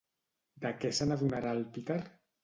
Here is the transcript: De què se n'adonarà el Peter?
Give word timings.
De 0.63 0.71
què 0.83 0.89
se 0.99 1.07
n'adonarà 1.09 1.51
el 1.57 1.61
Peter? 1.77 1.99